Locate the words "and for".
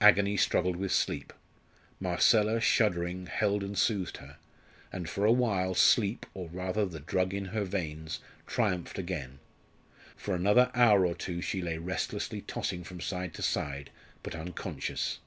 4.90-5.26